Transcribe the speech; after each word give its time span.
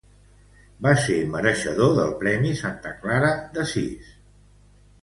Va 0.85 0.93
ser 1.03 1.17
mereixedor 1.35 1.93
del 1.99 2.17
premi 2.25 2.57
Santa 2.63 2.95
Clara 3.05 3.31
d'Assís. 3.55 4.15